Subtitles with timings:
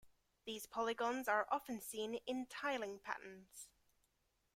[0.45, 3.69] These polygons are often seen in tiling patterns.